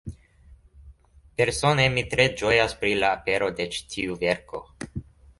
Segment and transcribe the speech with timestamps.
[1.41, 4.63] Persone, mi tre ĝojas pri la apero de ĉi tiu verko.